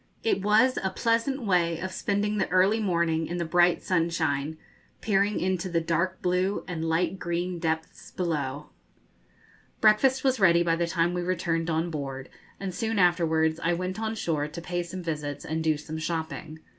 It 0.23 0.41
was 0.41 0.79
a 0.83 0.89
pleasant 0.89 1.43
way 1.43 1.77
of 1.79 1.91
spending 1.91 2.39
the 2.39 2.49
early 2.49 2.79
morning 2.79 3.27
in 3.27 3.37
the 3.37 3.45
bright 3.45 3.83
sunshine, 3.83 4.57
peering 4.99 5.39
into 5.39 5.69
the 5.69 5.79
dark 5.79 6.23
blue 6.23 6.63
and 6.67 6.83
light 6.89 7.19
green 7.19 7.59
depths 7.59 8.09
below. 8.09 8.71
Breakfast 9.79 10.23
was 10.23 10.39
ready 10.39 10.63
by 10.63 10.75
the 10.75 10.87
time 10.87 11.13
we 11.13 11.21
returned 11.21 11.69
on 11.69 11.91
board, 11.91 12.29
and 12.59 12.73
soon 12.73 12.97
afterwards 12.97 13.59
I 13.59 13.73
went 13.75 13.99
on 13.99 14.15
shore 14.15 14.47
to 14.47 14.59
pay 14.59 14.81
some 14.81 15.03
visits 15.03 15.45
and 15.45 15.63
to 15.63 15.69
do 15.69 15.77
some 15.77 15.99
shopping. 15.99 16.61